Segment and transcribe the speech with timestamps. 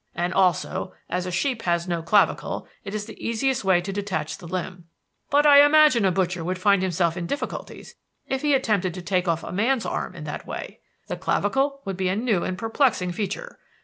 [0.15, 4.39] And also, as a sheep has no clavicle, it is the easiest way to detach
[4.39, 4.85] the limb.
[5.29, 7.93] But I imagine a butcher would find himself in difficulties
[8.27, 10.79] if he attempted to take off a man's arm in that way.
[11.05, 13.59] The clavicle would be a new and perplexing feature.